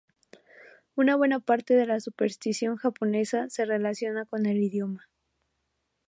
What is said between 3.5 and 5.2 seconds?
se relaciona con el idioma.